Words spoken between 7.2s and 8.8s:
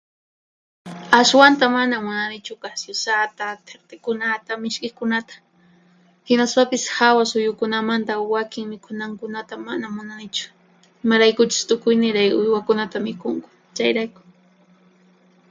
suyukunamanta wakin